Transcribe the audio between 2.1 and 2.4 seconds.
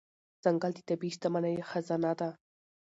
ده.